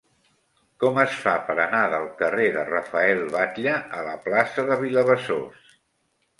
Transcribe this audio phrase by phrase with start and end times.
[0.83, 5.73] Com es fa per anar del carrer de Rafael Batlle a la plaça de Vilabesòs?